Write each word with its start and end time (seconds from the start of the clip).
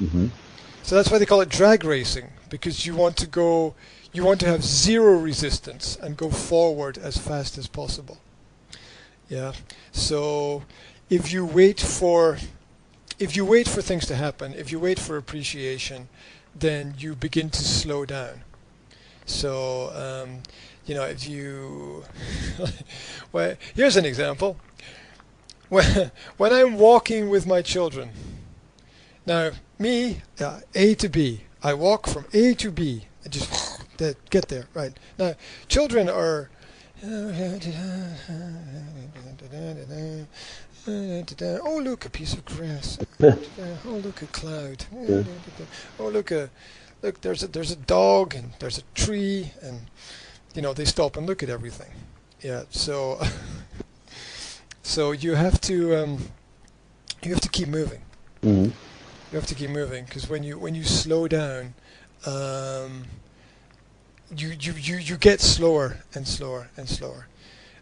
Mm-hmm. 0.00 0.28
So 0.82 0.94
that's 0.94 1.10
why 1.10 1.18
they 1.18 1.26
call 1.26 1.40
it 1.40 1.48
drag 1.48 1.84
racing 1.84 2.28
because 2.48 2.86
you 2.86 2.94
want 2.94 3.16
to 3.18 3.26
go, 3.26 3.74
you 4.12 4.24
want 4.24 4.40
to 4.40 4.46
have 4.46 4.64
zero 4.64 5.18
resistance 5.18 5.98
and 6.00 6.16
go 6.16 6.30
forward 6.30 6.96
as 6.96 7.18
fast 7.18 7.58
as 7.58 7.66
possible. 7.66 8.18
Yeah. 9.28 9.52
So 9.92 10.64
if 11.10 11.32
you 11.32 11.44
wait 11.44 11.80
for, 11.80 12.38
if 13.18 13.36
you 13.36 13.44
wait 13.44 13.68
for 13.68 13.82
things 13.82 14.06
to 14.06 14.14
happen, 14.14 14.54
if 14.54 14.72
you 14.72 14.80
wait 14.80 14.98
for 14.98 15.16
appreciation, 15.16 16.08
then 16.54 16.94
you 16.98 17.14
begin 17.14 17.50
to 17.50 17.62
slow 17.62 18.04
down. 18.04 18.42
So 19.26 19.92
um, 19.94 20.42
you 20.86 20.94
know 20.94 21.04
if 21.04 21.28
you, 21.28 22.04
well, 23.32 23.56
here's 23.74 23.96
an 23.96 24.04
example. 24.04 24.56
When 25.68 26.10
when 26.38 26.52
I'm 26.52 26.78
walking 26.78 27.28
with 27.28 27.46
my 27.46 27.62
children. 27.62 28.10
Now, 29.26 29.50
me, 29.78 30.22
uh, 30.40 30.60
A 30.74 30.94
to 30.96 31.08
B. 31.08 31.42
I 31.62 31.74
walk 31.74 32.06
from 32.06 32.26
A 32.32 32.54
to 32.54 32.70
B 32.70 33.06
and 33.24 33.32
just 33.32 33.82
get 34.30 34.48
there. 34.48 34.66
Right 34.74 34.96
now, 35.18 35.34
children 35.68 36.08
are. 36.08 36.50
Oh, 41.62 41.80
look, 41.82 42.04
a 42.04 42.10
piece 42.10 42.32
of 42.32 42.44
grass. 42.44 42.98
oh, 43.22 43.38
look, 43.84 44.22
a 44.22 44.26
cloud. 44.26 44.84
Oh, 45.98 46.08
look, 46.08 46.30
a 46.30 46.50
look. 47.02 47.20
There's 47.20 47.42
a 47.42 47.48
there's 47.48 47.70
a 47.70 47.76
dog 47.76 48.34
and 48.34 48.52
there's 48.58 48.78
a 48.78 48.82
tree, 48.94 49.52
and 49.62 49.80
you 50.54 50.62
know 50.62 50.72
they 50.72 50.84
stop 50.84 51.16
and 51.16 51.26
look 51.26 51.42
at 51.42 51.50
everything. 51.50 51.90
Yeah. 52.40 52.64
So, 52.70 53.20
so 54.82 55.12
you 55.12 55.34
have 55.34 55.60
to 55.62 55.96
um, 55.96 56.18
you 57.22 57.32
have 57.32 57.40
to 57.42 57.48
keep 57.48 57.68
moving. 57.68 58.02
Mm-hmm. 58.42 58.70
You 59.30 59.36
have 59.36 59.46
to 59.48 59.54
keep 59.54 59.68
moving 59.68 60.06
because 60.06 60.28
when 60.30 60.42
you 60.42 60.58
when 60.58 60.74
you 60.74 60.84
slow 60.84 61.28
down, 61.28 61.74
um, 62.24 63.04
you, 64.34 64.54
you 64.58 64.72
you 64.72 64.96
you 64.96 65.16
get 65.18 65.40
slower 65.40 65.98
and 66.14 66.26
slower 66.26 66.70
and 66.78 66.88
slower, 66.88 67.26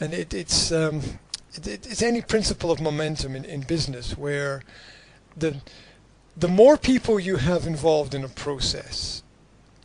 and 0.00 0.12
it, 0.12 0.34
it's 0.34 0.72
um, 0.72 1.00
it, 1.54 1.86
it's 1.86 2.02
any 2.02 2.22
principle 2.22 2.72
of 2.72 2.80
momentum 2.80 3.36
in, 3.36 3.44
in 3.44 3.60
business 3.60 4.18
where 4.18 4.62
the 5.36 5.58
the 6.36 6.48
more 6.48 6.76
people 6.76 7.20
you 7.20 7.36
have 7.36 7.68
involved 7.68 8.14
in 8.14 8.24
a 8.24 8.28
process, 8.28 9.22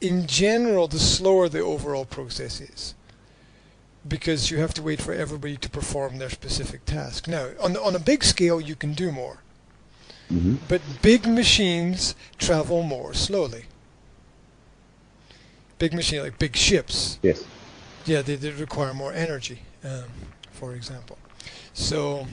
in 0.02 0.26
general, 0.26 0.88
the 0.88 1.00
slower 1.00 1.50
the 1.50 1.60
overall 1.60 2.06
process 2.06 2.62
is. 2.62 2.96
Because 4.06 4.52
you 4.52 4.58
have 4.58 4.74
to 4.74 4.82
wait 4.82 5.02
for 5.02 5.14
everybody 5.14 5.56
to 5.56 5.70
perform 5.70 6.18
their 6.18 6.30
specific 6.32 6.84
task. 6.86 7.28
Now, 7.28 7.50
on 7.62 7.78
on 7.78 7.96
a 7.96 8.00
big 8.00 8.24
scale, 8.24 8.60
you 8.60 8.76
can 8.76 8.94
do 8.94 9.12
more. 9.12 9.43
Mm-hmm. 10.32 10.56
But 10.68 10.82
big 11.02 11.28
machines 11.28 12.16
travel 12.38 12.82
more 12.84 13.14
slowly. 13.14 13.66
Big 15.80 15.94
machines, 15.94 16.24
like 16.24 16.40
big 16.40 16.56
ships, 16.56 17.20
Yes. 17.22 17.44
yeah, 18.06 18.22
they, 18.22 18.36
they 18.36 18.52
require 18.52 18.94
more 18.94 19.12
energy, 19.12 19.60
um, 19.84 20.06
for 20.52 20.76
example. 20.76 21.18
So, 21.74 22.28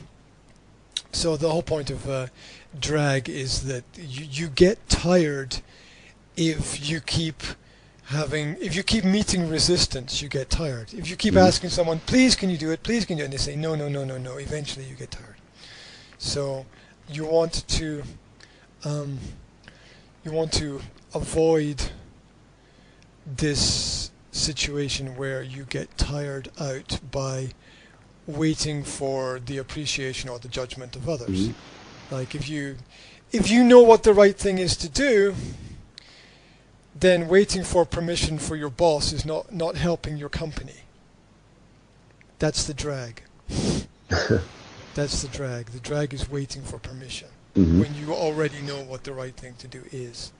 so 1.12 1.36
the 1.36 1.50
whole 1.50 1.62
point 1.62 1.90
of 1.90 2.08
uh, 2.08 2.26
drag 2.78 3.28
is 3.28 3.64
that 3.64 3.82
you, 3.96 4.24
you 4.30 4.48
get 4.48 4.88
tired 4.88 5.58
if 6.36 6.88
you 6.88 7.00
keep 7.00 7.42
having, 8.04 8.56
if 8.60 8.76
you 8.76 8.82
keep 8.84 9.04
meeting 9.04 9.48
resistance, 9.48 10.22
you 10.22 10.28
get 10.28 10.48
tired. 10.50 10.94
If 10.94 11.08
you 11.10 11.16
keep 11.16 11.34
Mhm. 11.34 11.46
asking 11.48 11.70
someone, 11.70 12.00
please 12.06 12.36
can 12.36 12.50
you 12.50 12.58
do 12.58 12.70
it, 12.70 12.82
please 12.82 13.04
can 13.04 13.16
you 13.16 13.22
do 13.22 13.24
it, 13.24 13.26
and 13.26 13.32
they 13.34 13.38
say, 13.38 13.56
no, 13.56 13.74
no, 13.74 13.88
no, 13.88 14.04
no, 14.04 14.16
no, 14.18 14.36
eventually 14.36 14.84
you 14.84 14.94
get 14.94 15.10
tired. 15.10 15.36
So 16.18 16.66
you 17.10 17.24
want 17.24 17.66
to, 17.68 18.02
um, 18.84 19.18
you 20.24 20.32
want 20.32 20.52
to 20.54 20.80
avoid 21.14 21.82
this 23.26 24.10
situation 24.32 25.16
where 25.16 25.42
you 25.42 25.64
get 25.64 25.96
tired 25.98 26.50
out 26.60 27.00
by 27.10 27.50
waiting 28.26 28.84
for 28.84 29.40
the 29.40 29.58
appreciation 29.58 30.30
or 30.30 30.38
the 30.38 30.48
judgment 30.48 30.94
of 30.94 31.08
others. 31.08 31.48
Mhm. 31.48 31.54
Like 32.10 32.34
if 32.34 32.48
you 32.48 32.76
if 33.32 33.48
you 33.48 33.62
know 33.62 33.80
what 33.80 34.02
the 34.02 34.12
right 34.12 34.36
thing 34.36 34.58
is 34.58 34.76
to 34.76 34.88
do, 34.88 35.34
then 36.98 37.28
waiting 37.28 37.62
for 37.62 37.84
permission 37.84 38.38
for 38.38 38.56
your 38.56 38.70
boss 38.70 39.12
is 39.12 39.24
not, 39.24 39.54
not 39.54 39.76
helping 39.76 40.16
your 40.16 40.28
company. 40.28 40.80
That's 42.40 42.64
the 42.64 42.74
drag. 42.74 43.22
That's 44.94 45.22
the 45.22 45.28
drag. 45.28 45.66
The 45.66 45.80
drag 45.80 46.12
is 46.14 46.28
waiting 46.30 46.62
for 46.62 46.78
permission 46.78 47.28
Mm-hmm. 47.56 47.80
when 47.80 47.94
you 47.96 48.12
already 48.14 48.60
know 48.62 48.76
what 48.84 49.02
the 49.02 49.12
right 49.12 49.34
thing 49.34 49.54
to 49.58 49.66
do 49.66 49.82
is. 49.90 50.30